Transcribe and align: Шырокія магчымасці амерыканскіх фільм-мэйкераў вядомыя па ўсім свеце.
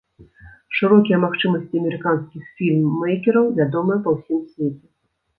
Шырокія 0.77 1.17
магчымасці 1.25 1.81
амерыканскіх 1.81 2.47
фільм-мэйкераў 2.61 3.45
вядомыя 3.59 3.97
па 4.07 4.15
ўсім 4.15 4.39
свеце. 4.55 4.87